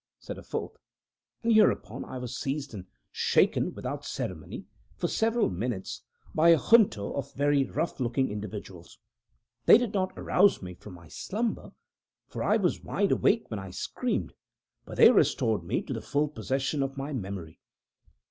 [0.17, 0.77] said a fourth;
[1.43, 4.65] and hereupon I was seized and shaken without ceremony,
[4.97, 6.01] for several minutes,
[6.33, 8.97] by a junto of very rough looking individuals.
[9.67, 11.73] They did not arouse me from my slumber
[12.25, 14.33] for I was wide awake when I screamed
[14.85, 17.59] but they restored me to the full possession of my memory.